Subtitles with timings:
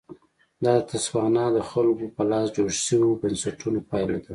[0.63, 4.29] دا د تسوانا د خلکو په لاس جوړ شویو بنسټونو پایله ده.